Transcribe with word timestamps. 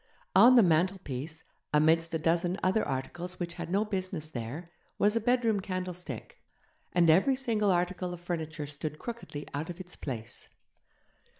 On 0.35 0.55
the 0.55 0.63
mantelpiece, 0.63 1.43
amidst 1.71 2.11
a 2.15 2.17
dozen 2.17 2.57
other 2.63 2.83
articles 2.83 3.39
which 3.39 3.53
had 3.53 3.69
no 3.69 3.85
business 3.85 4.31
there, 4.31 4.71
was 4.97 5.15
a 5.15 5.21
bedroom 5.21 5.59
candlestick; 5.59 6.39
and 6.91 7.07
every 7.07 7.35
single 7.35 7.69
article 7.69 8.11
of 8.11 8.19
furniture 8.19 8.65
stood 8.65 8.97
crookedly 8.97 9.47
out 9.53 9.69
of 9.69 9.79
its 9.79 9.95
place. 9.95 10.49